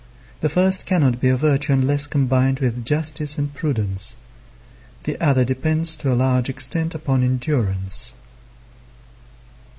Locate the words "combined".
2.07-2.59